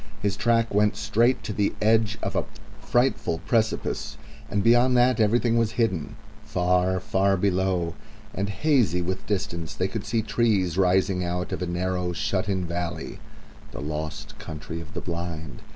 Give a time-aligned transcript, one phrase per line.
[0.19, 2.45] His track went straight to the edge of a
[2.79, 4.17] frightful precipice,
[4.49, 6.15] and beyond that everything was hidden.
[6.43, 7.93] Far, far below,
[8.33, 12.65] and hazy with distance, they could see trees rising out of a narrow, shut in
[12.65, 13.19] valley
[13.73, 15.61] the lost Country of the Blind.